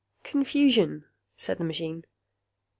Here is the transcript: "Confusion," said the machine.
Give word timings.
"Confusion," 0.23 1.05
said 1.35 1.59
the 1.59 1.63
machine. 1.63 2.05